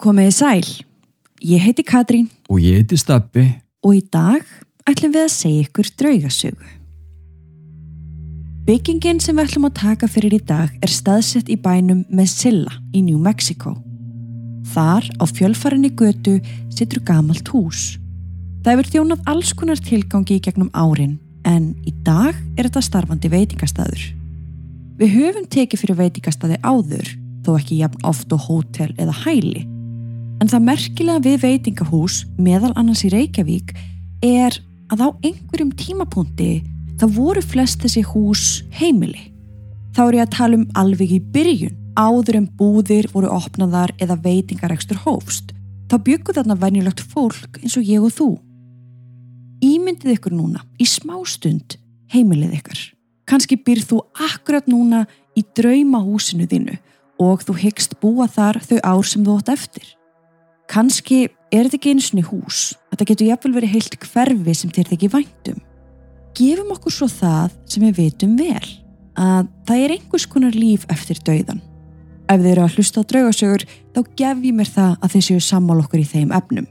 Komiði 0.00 0.32
sæl, 0.32 0.68
ég 1.44 1.60
heiti 1.60 1.84
Katrín 1.84 2.30
Og 2.48 2.56
ég 2.64 2.78
heiti 2.80 2.96
Stabbi. 2.96 3.42
og 3.84 3.96
í 3.96 4.00
dag 4.08 4.44
ætlum 4.88 5.12
við 5.12 5.26
að 5.26 5.32
segja 5.34 5.64
ykkur 5.66 5.88
draugasögu. 6.00 6.68
Byggingin 8.64 9.20
sem 9.20 9.36
við 9.36 9.44
ætlum 9.44 9.66
að 9.68 9.74
taka 9.76 10.08
fyrir 10.08 10.36
í 10.36 10.40
dag 10.40 10.70
er 10.80 10.88
staðsett 10.88 11.50
í 11.52 11.56
bænum 11.60 12.06
Mesilla 12.08 12.72
í 12.96 13.02
New 13.04 13.18
Mexico. 13.18 13.74
Þar 14.72 15.04
á 15.20 15.24
fjölfarinni 15.28 15.90
götu 15.92 16.38
situr 16.72 17.02
gamalt 17.04 17.48
hús. 17.52 17.98
Það 18.64 18.72
hefur 18.72 18.90
þjónað 18.94 19.26
alls 19.26 19.52
konar 19.52 19.80
tilgangi 19.84 20.38
í 20.38 20.44
gegnum 20.44 20.70
árin 20.72 21.18
en 21.44 21.74
í 21.84 21.92
dag 22.04 22.32
er 22.56 22.68
þetta 22.68 22.80
starfandi 22.80 23.28
veitingastæður. 23.28 24.00
Við 24.96 25.12
höfum 25.16 25.44
tekið 25.44 25.80
fyrir 25.84 26.00
veitingastæði 26.00 26.56
áður 26.64 27.12
þó 27.44 27.52
ekki 27.58 27.82
jafn 27.82 28.00
oft 28.04 28.32
og 28.32 28.48
hótel 28.48 28.94
eða 28.96 29.12
hæli. 29.26 29.66
En 30.40 30.48
það 30.48 30.66
merkilega 30.70 31.20
við 31.24 31.42
veitingahús 31.44 32.22
meðal 32.40 32.72
annars 32.80 33.04
í 33.04 33.10
Reykjavík 33.12 33.74
er 34.24 34.56
að 34.90 35.02
á 35.04 35.08
einhverjum 35.20 35.72
tímapunkti 35.76 36.52
það 37.00 37.16
voru 37.16 37.42
flest 37.44 37.84
þessi 37.84 38.02
hús 38.08 38.46
heimili. 38.76 39.28
Þá 39.96 40.02
er 40.06 40.16
ég 40.16 40.24
að 40.24 40.36
tala 40.36 40.58
um 40.60 40.66
alveg 40.80 41.12
í 41.12 41.20
byrjun, 41.34 41.76
áður 41.98 42.38
en 42.40 42.48
búðir 42.56 43.08
voru 43.12 43.32
opnaðar 43.34 43.92
eða 44.00 44.16
veitingarekstur 44.24 45.02
hófst. 45.04 45.52
Þá 45.90 45.96
byggu 46.06 46.36
þarna 46.36 46.56
venjulegt 46.56 47.02
fólk 47.12 47.60
eins 47.60 47.76
og 47.76 47.84
ég 47.84 48.04
og 48.06 48.14
þú. 48.14 48.30
Ímyndið 49.60 50.14
ykkur 50.14 50.32
núna, 50.32 50.64
í 50.80 50.86
smástund, 50.88 51.76
heimilið 52.14 52.56
ykkar. 52.60 52.84
Kanski 53.28 53.60
byrð 53.60 53.90
þú 53.90 54.02
akkurat 54.30 54.70
núna 54.70 55.04
í 55.36 55.44
draumahúsinu 55.56 56.48
þínu 56.48 56.78
og 57.20 57.44
þú 57.44 57.60
hyggst 57.60 57.98
búa 58.00 58.30
þar 58.30 58.62
þau 58.64 58.78
ár 58.80 59.04
sem 59.06 59.26
þú 59.26 59.36
átt 59.36 59.52
eftir. 59.52 59.88
Kanski 60.70 61.24
er 61.50 61.66
þetta 61.66 61.78
ekki 61.80 61.94
einu 61.94 62.04
sinni 62.04 62.22
hús. 62.22 62.60
Þetta 62.92 63.06
getur 63.08 63.30
jafnvel 63.30 63.56
verið 63.56 63.74
heilt 63.74 63.96
hverfi 64.04 64.54
sem 64.54 64.70
þér 64.70 64.90
þykir 64.92 65.12
væntum. 65.16 65.58
Gefum 66.38 66.70
okkur 66.76 66.94
svo 66.94 67.08
það 67.10 67.56
sem 67.66 67.86
við 67.88 67.96
vitum 68.04 68.36
vel, 68.38 68.68
að 69.18 69.48
það 69.66 69.82
er 69.84 69.94
einhvers 69.96 70.26
konar 70.30 70.54
líf 70.54 70.84
eftir 70.92 71.18
dauðan. 71.26 71.62
Ef 72.30 72.38
þið 72.38 72.50
eru 72.52 72.62
að 72.62 72.76
hlusta 72.78 73.02
á 73.02 73.08
draugasögur, 73.10 73.64
þá 73.66 74.00
gef 74.20 74.44
ég 74.46 74.54
mér 74.54 74.70
það 74.70 74.92
að 74.94 75.16
þið 75.16 75.24
séu 75.26 75.42
sammál 75.42 75.80
okkur 75.82 76.04
í 76.04 76.06
þeim 76.06 76.34
efnum. 76.38 76.68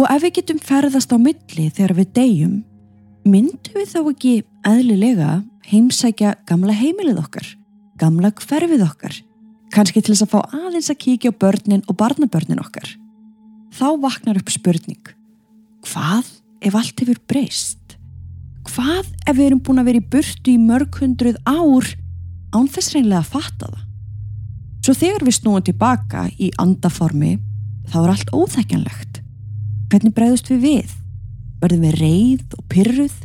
Og 0.00 0.08
ef 0.08 0.24
við 0.24 0.34
getum 0.38 0.62
ferðast 0.64 1.12
á 1.12 1.16
milli 1.20 1.66
þegar 1.68 1.94
við 1.98 2.14
deyjum, 2.16 2.54
myndum 3.28 3.76
við 3.76 3.92
þá 3.92 4.00
ekki 4.06 4.32
eðlilega 4.64 5.34
heimsækja 5.68 6.32
gamla 6.48 6.72
heimilið 6.80 7.20
okkar, 7.20 7.52
gamla 8.00 8.32
hverfið 8.40 8.86
okkar, 8.88 9.20
kannski 9.72 10.00
til 10.00 10.14
þess 10.14 10.24
að 10.24 10.32
fá 10.32 10.40
aðeins 10.62 10.88
að 10.88 11.02
kíkja 11.04 11.36
á 11.36 11.40
börnin 11.44 11.84
og 11.84 12.00
barnabörnin 12.00 12.64
okkar. 12.64 12.88
Þá 13.72 13.86
vaknar 14.02 14.36
upp 14.36 14.50
spurning, 14.52 15.00
hvað 15.88 16.26
ef 16.60 16.74
allt 16.76 17.00
hefur 17.00 17.20
breyst? 17.30 17.96
Hvað 18.68 19.08
ef 19.24 19.32
við 19.38 19.46
erum 19.46 19.62
búin 19.64 19.80
að 19.80 19.88
vera 19.88 20.02
í 20.02 20.10
burtu 20.12 20.52
í 20.52 20.60
mörg 20.60 20.98
hundruð 21.00 21.38
ár 21.48 21.88
án 22.52 22.68
þess 22.68 22.92
reynilega 22.92 23.22
að 23.22 23.32
fatta 23.32 23.70
það? 23.70 23.88
Svo 24.82 24.96
þegar 24.98 25.24
við 25.24 25.36
snúum 25.38 25.64
tilbaka 25.64 26.26
í 26.36 26.50
andaformi, 26.60 27.36
þá 27.88 27.96
er 28.02 28.12
allt 28.12 28.34
óþekjanlegt. 28.36 29.22
Hvernig 29.88 30.14
bregðust 30.16 30.52
við 30.52 30.62
við? 30.66 30.94
Verðum 31.62 31.88
við 31.88 31.98
reyð 32.02 32.56
og 32.58 32.68
pyrruð? 32.68 33.18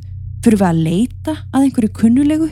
Fyrir 0.46 0.62
við 0.62 0.68
að 0.70 0.84
leita 0.88 1.38
að 1.52 1.64
einhverju 1.68 1.94
kunnulegu? 1.98 2.52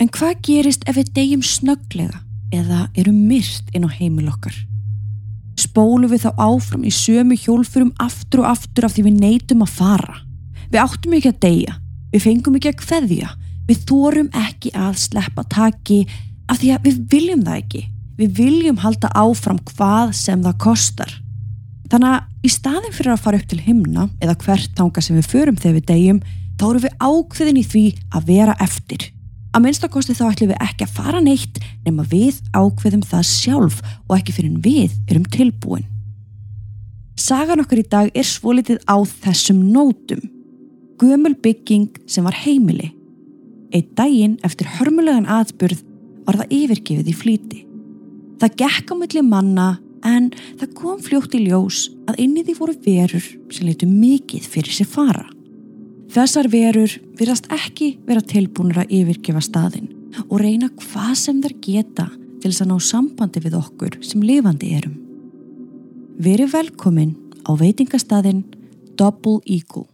En 0.00 0.08
hvað 0.16 0.38
gerist 0.48 0.88
ef 0.88 0.96
við 0.96 1.12
deyjum 1.18 1.44
snögglega 1.44 2.22
eða 2.54 2.86
erum 2.96 3.20
myrt 3.28 3.68
inn 3.76 3.84
á 3.84 3.90
heimil 3.92 4.30
okkar? 4.32 4.54
Spólum 5.72 6.10
við 6.12 6.26
þá 6.26 6.34
áfram 6.36 6.82
í 6.84 6.90
sömu 6.92 7.36
hjólfurum 7.40 7.94
aftur 8.02 8.42
og 8.42 8.50
aftur 8.50 8.84
af 8.84 8.92
því 8.92 9.06
við 9.06 9.20
neytum 9.22 9.62
að 9.64 9.70
fara? 9.78 10.18
Við 10.68 10.80
áttum 10.82 11.14
ekki 11.16 11.30
að 11.30 11.38
deyja, 11.40 11.76
við 12.12 12.24
fengum 12.26 12.58
ekki 12.58 12.72
að 12.74 12.82
kveðja, 12.82 13.30
við 13.70 13.86
þórum 13.88 14.28
ekki 14.36 14.72
að 14.76 14.98
sleppa 15.00 15.46
taki 15.48 16.02
af 16.52 16.60
því 16.60 16.74
að 16.74 16.84
við 16.90 16.98
viljum 17.14 17.46
það 17.46 17.62
ekki. 17.62 17.82
Við 18.20 18.36
viljum 18.36 18.82
halda 18.82 19.08
áfram 19.16 19.62
hvað 19.72 20.12
sem 20.18 20.44
það 20.44 20.60
kostar. 20.66 21.16
Þannig 21.88 22.18
að 22.18 22.44
í 22.44 22.52
staðin 22.52 22.96
fyrir 22.98 23.14
að 23.14 23.24
fara 23.24 23.40
upp 23.40 23.48
til 23.48 23.62
himna 23.64 24.06
eða 24.20 24.36
hvert 24.44 24.76
tanga 24.76 25.00
sem 25.00 25.16
við 25.16 25.30
förum 25.32 25.56
þegar 25.56 25.78
við 25.78 25.88
deyjum, 25.88 26.22
þá 26.60 26.66
erum 26.68 26.84
við 26.84 26.98
ákveðin 27.00 27.62
í 27.62 27.66
því 27.72 27.86
að 28.12 28.28
vera 28.28 28.60
eftir. 28.60 29.08
Að 29.52 29.66
minnstakosti 29.66 30.14
þá 30.16 30.24
ætlum 30.30 30.50
við 30.54 30.62
ekki 30.64 30.86
að 30.86 30.94
fara 30.96 31.20
neitt 31.20 31.58
nema 31.84 32.06
við 32.08 32.38
ákveðum 32.56 33.02
það 33.04 33.26
sjálf 33.28 33.80
og 34.08 34.14
ekki 34.16 34.32
fyrir 34.38 34.54
við 34.64 34.94
erum 35.10 35.26
tilbúin. 35.28 35.84
Sagan 37.20 37.60
okkur 37.60 37.82
í 37.82 37.88
dag 37.92 38.08
er 38.16 38.24
svolítið 38.24 38.80
á 38.88 38.96
þessum 39.04 39.60
nótum. 39.74 40.22
Gömul 40.96 41.34
bygging 41.44 41.90
sem 42.08 42.24
var 42.24 42.38
heimili. 42.46 42.94
Eitt 43.76 43.92
daginn 43.98 44.38
eftir 44.46 44.70
hörmulegan 44.78 45.28
atburð 45.28 45.84
var 46.24 46.40
það 46.40 46.56
yfirgefið 46.56 47.12
í 47.12 47.16
flýti. 47.16 47.60
Það 48.40 48.56
gekk 48.64 48.92
á 48.92 48.94
milli 48.96 49.24
manna 49.26 49.68
en 50.08 50.32
það 50.60 50.74
kom 50.80 50.98
fljótt 51.04 51.36
í 51.36 51.44
ljós 51.44 51.84
að 52.08 52.24
inni 52.24 52.42
því 52.46 52.56
voru 52.58 52.78
verur 52.86 53.28
sem 53.52 53.68
leitu 53.68 53.88
mikið 53.90 54.48
fyrir 54.48 54.80
sér 54.80 54.88
fara. 54.88 55.28
Þessar 56.12 56.50
verur 56.52 56.92
virðast 57.16 57.46
ekki 57.54 57.94
vera 58.04 58.20
tilbúinur 58.20 58.82
að 58.82 58.90
yfirgefa 58.98 59.40
staðin 59.40 59.86
og 60.26 60.42
reyna 60.42 60.68
hvað 60.76 61.14
sem 61.16 61.38
þær 61.40 61.54
geta 61.64 62.04
til 62.42 62.50
þess 62.50 62.64
að 62.64 62.68
ná 62.68 62.74
sambandi 62.84 63.40
við 63.40 63.56
okkur 63.56 63.96
sem 64.04 64.20
lifandi 64.20 64.74
erum. 64.76 64.98
Veri 66.20 66.44
velkomin 66.52 67.14
á 67.48 67.56
veitingastadin 67.56 68.44
Double 69.00 69.40
Eagle. 69.48 69.91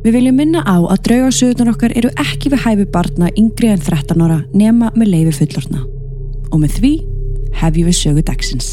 Við 0.00 0.14
viljum 0.16 0.38
minna 0.40 0.62
á 0.64 0.80
að 0.80 1.02
draugasögurnar 1.10 1.74
okkar 1.74 1.92
eru 1.92 2.08
ekki 2.22 2.48
við 2.48 2.62
hæfi 2.64 2.84
barna 2.88 3.26
yngri 3.36 3.68
en 3.68 3.82
13 3.84 4.22
ára 4.24 4.38
nema 4.56 4.88
með 4.96 5.10
leifi 5.12 5.34
fullorna. 5.42 5.82
Og 6.48 6.62
með 6.62 6.78
því 6.78 6.92
hefjum 7.60 7.90
við 7.90 7.98
sögu 7.98 8.22
dagsins. 8.24 8.70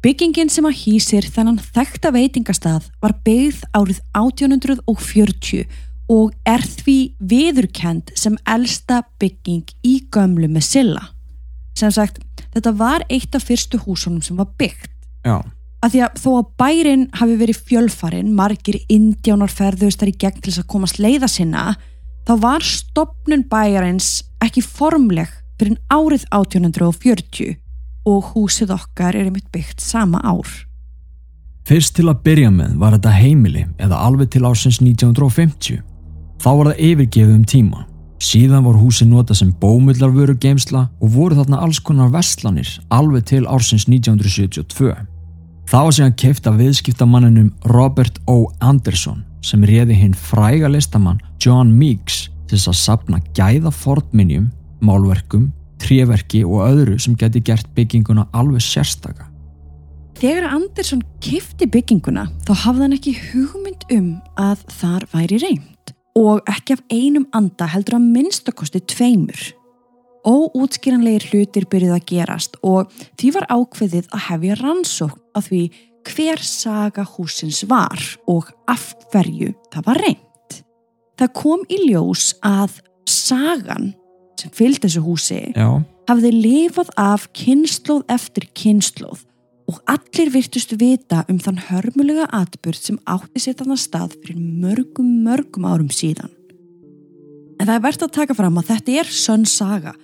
Byggingin 0.00 0.48
sem 0.52 0.64
að 0.64 0.78
hýsir 0.80 1.28
þennan 1.32 1.60
þekta 1.60 2.12
veitingastað 2.16 2.88
var 3.04 3.12
byggð 3.28 3.60
árið 3.76 4.00
1840 4.16 5.68
og 6.12 6.32
er 6.48 6.64
því 6.64 6.98
viðurkend 7.20 8.12
sem 8.16 8.40
elsta 8.48 9.02
bygging 9.20 9.68
í 9.84 9.98
gömlu 10.12 10.48
með 10.48 10.66
silla 10.70 11.13
sem 11.78 11.92
sagt, 11.94 12.20
þetta 12.54 12.72
var 12.78 13.04
eitt 13.12 13.34
af 13.34 13.46
fyrstu 13.48 13.80
húsunum 13.82 14.22
sem 14.22 14.38
var 14.38 14.50
byggt 14.58 14.90
Já. 15.26 15.40
að 15.84 15.94
því 15.94 16.02
að 16.06 16.20
þó 16.22 16.30
að 16.38 16.52
bærin 16.62 17.08
hafi 17.18 17.38
verið 17.40 17.62
fjölfarin, 17.70 18.34
margir 18.34 18.78
indjánar 18.88 19.52
ferðust 19.52 20.02
þar 20.02 20.12
í 20.12 20.18
gegn 20.24 20.40
til 20.40 20.52
þess 20.52 20.64
að 20.64 20.70
komast 20.74 21.00
leiða 21.02 21.30
sinna, 21.30 21.74
þá 22.24 22.34
var 22.44 22.64
stopnun 22.64 23.46
bæjarins 23.50 24.12
ekki 24.44 24.62
formleg 24.64 25.32
fyrir 25.58 25.78
árið 25.92 26.26
1840 26.34 27.58
og 28.04 28.30
húsið 28.34 28.74
okkar 28.74 29.16
er 29.16 29.28
einmitt 29.28 29.50
byggt 29.52 29.80
sama 29.80 30.20
ár. 30.24 30.48
Fyrst 31.64 31.94
til 31.96 32.10
að 32.10 32.20
byrja 32.26 32.50
með 32.52 32.74
var 32.80 32.92
þetta 32.92 33.14
heimili 33.16 33.64
eða 33.80 34.02
alveg 34.04 34.34
til 34.34 34.44
ásins 34.44 34.82
1950. 34.84 35.80
Þá 36.42 36.50
var 36.58 36.68
það 36.70 36.82
yfirgefið 36.90 37.32
um 37.32 37.44
tíma. 37.48 37.84
Síðan 38.24 38.64
voru 38.64 38.86
húsi 38.86 39.04
nota 39.04 39.34
sem 39.36 39.50
bómullarvöru 39.60 40.38
geimsla 40.40 40.86
og 41.02 41.10
voru 41.12 41.36
þarna 41.36 41.58
alls 41.66 41.80
konar 41.84 42.12
vestlanir 42.14 42.70
alveg 42.94 43.26
til 43.28 43.42
ársins 43.44 43.84
1972. 43.84 44.94
Það 45.68 45.84
var 45.84 45.96
síðan 45.96 46.16
keift 46.22 46.48
af 46.48 46.56
viðskiptamanninum 46.60 47.50
Robert 47.74 48.16
O. 48.30 48.46
Anderson 48.64 49.20
sem 49.44 49.66
réði 49.68 49.98
hinn 49.98 50.16
fræga 50.16 50.70
listamann 50.72 51.20
John 51.42 51.74
Meeks 51.76 52.30
til 52.48 52.56
þess 52.56 52.70
að 52.72 52.80
sapna 52.80 53.20
gæða 53.36 53.74
fornminjum, 53.74 54.48
málverkum, 54.80 55.50
tréverki 55.82 56.44
og 56.48 56.64
öðru 56.70 56.96
sem 57.02 57.18
geti 57.20 57.44
gert 57.44 57.68
bygginguna 57.76 58.28
alveg 58.32 58.64
sérstaka. 58.64 59.28
Þegar 60.16 60.48
Andersson 60.54 61.04
kifti 61.20 61.68
bygginguna 61.68 62.30
þá 62.48 62.56
hafði 62.64 62.86
hann 62.86 62.98
ekki 63.00 63.16
hugmynd 63.20 63.88
um 63.92 64.10
að 64.40 64.64
þar 64.80 65.08
væri 65.12 65.44
reynd 65.44 65.73
og 66.18 66.42
ekki 66.50 66.76
af 66.76 66.82
einum 66.92 67.26
anda 67.34 67.68
heldur 67.72 67.98
að 67.98 68.10
minnstakosti 68.14 68.82
tveimur. 68.90 69.40
Óútskýranlegir 70.24 71.26
hlutir 71.32 71.66
byrjuð 71.68 71.96
að 71.98 72.06
gerast 72.08 72.54
og 72.64 72.92
því 73.20 73.34
var 73.34 73.48
ákveðið 73.52 74.06
að 74.08 74.24
hefja 74.28 74.60
rannsókn 74.62 75.20
að 75.36 75.50
því 75.50 75.64
hver 76.04 76.40
saga 76.44 77.04
húsins 77.14 77.62
var 77.68 78.00
og 78.30 78.48
af 78.70 78.92
hverju 79.12 79.52
það 79.72 79.86
var 79.90 80.00
reynd. 80.04 80.58
Það 81.20 81.34
kom 81.36 81.66
í 81.68 81.78
ljós 81.88 82.32
að 82.44 82.80
sagan 83.08 83.92
sem 84.40 84.52
fylgd 84.54 84.86
þessu 84.86 85.02
húsi 85.04 85.40
Já, 85.54 85.68
hafði 86.08 86.32
lifað 86.34 86.90
af 87.00 87.28
kynnslóð 87.36 88.04
eftir 88.12 88.48
kynnslóð 88.56 89.24
og 89.70 89.80
allir 89.88 90.30
virtustu 90.34 90.76
vita 90.80 91.22
um 91.30 91.38
þann 91.40 91.60
hörmulega 91.68 92.28
atbyrð 92.36 92.80
sem 92.80 92.98
átti 93.08 93.40
sér 93.40 93.56
þannig 93.60 93.80
stað 93.80 94.16
fyrir 94.20 94.40
mörgum, 94.40 95.10
mörgum 95.24 95.68
árum 95.68 95.92
síðan. 95.92 96.32
En 97.58 97.68
það 97.68 97.76
er 97.76 97.84
verðt 97.86 98.06
að 98.08 98.16
taka 98.18 98.36
fram 98.36 98.58
að 98.60 98.72
þetta 98.72 98.98
er 99.00 99.12
sönn 99.12 99.46
saga 99.48 99.94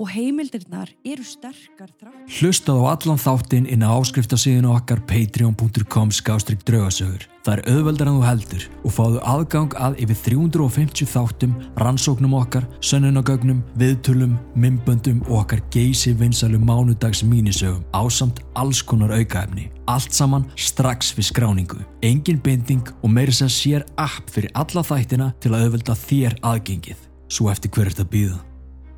og 0.00 0.08
heimildirnar 0.14 0.88
eru 1.04 1.24
sterkar 1.26 1.90
þrátt. 2.00 2.24
hlustað 2.40 2.80
á 2.80 2.84
allan 2.94 3.20
þáttinn 3.20 3.68
inn 3.68 3.84
á 3.84 3.92
áskriftasíðinu 3.92 4.72
okkar 4.72 5.02
patreon.com 5.04 6.10
skástrygg 6.14 6.64
draugasögur. 6.64 7.26
Það 7.44 7.54
er 7.54 7.62
auðveldar 7.72 8.08
en 8.08 8.16
þú 8.16 8.24
heldur 8.24 8.64
og 8.84 8.94
fáðu 8.96 9.20
aðgang 9.32 9.76
að 9.80 10.00
yfir 10.04 10.18
350 10.24 11.08
þáttum, 11.08 11.54
rannsóknum 11.80 12.34
okkar, 12.36 12.66
sönnunagögnum, 12.84 13.62
viðtölum, 13.80 14.36
mymböndum 14.56 15.22
og 15.28 15.44
okkar 15.44 15.62
geysi 15.72 16.12
vinsalu 16.16 16.60
mánudags 16.60 17.22
mínisögum 17.24 17.84
ásamt 17.96 18.42
alls 18.54 18.82
konar 18.82 19.12
aukaefni. 19.16 19.70
Allt 19.88 20.12
saman 20.16 20.46
strax 20.56 21.14
við 21.16 21.30
skráningu. 21.32 21.80
Engin 22.02 22.40
binding 22.40 22.92
og 23.00 23.10
meiri 23.12 23.32
sem 23.32 23.48
sér 23.48 23.88
app 23.96 24.28
fyrir 24.32 24.52
alla 24.54 24.84
þættina 24.84 25.32
til 25.40 25.54
að 25.54 25.66
auðvelda 25.66 25.96
þér 25.96 26.38
aðgengið. 26.52 27.08
Svo 27.30 27.50
eftir 27.52 27.72
hver 27.72 27.88
er 27.88 27.94
þetta 27.96 28.12
býða? 28.12 28.49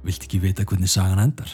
Vilt 0.03 0.25
ekki 0.27 0.41
vita 0.43 0.65
hvernig 0.67 0.91
sagan 0.91 1.23
endar? 1.23 1.51